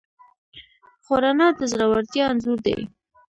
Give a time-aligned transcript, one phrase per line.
[1.05, 2.77] خو رڼا د زړورتیا انځور دی.